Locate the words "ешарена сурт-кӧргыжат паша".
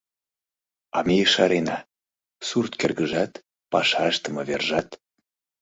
1.25-4.01